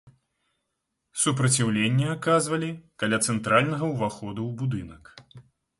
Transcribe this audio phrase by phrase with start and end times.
[1.25, 2.69] Супраціўленне аказвалі
[3.05, 5.03] каля цэнтральнага ўваходу ў будынак.